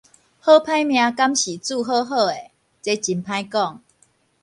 [0.39, 2.33] 好歹命敢是註好好的？
[2.81, 3.81] 這真歹講